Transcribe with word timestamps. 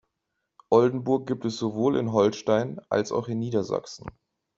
Oldenburg 0.71 1.27
gibt 1.27 1.45
es 1.45 1.57
sowohl 1.57 1.95
in 1.95 2.11
Holstein, 2.11 2.81
als 2.89 3.11
auch 3.11 3.27
in 3.27 3.37
Niedersachsen. 3.37 4.07